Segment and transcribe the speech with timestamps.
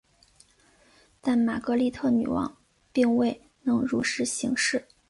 [1.21, 2.57] 但玛格丽特女王
[2.91, 4.87] 并未能如实行事。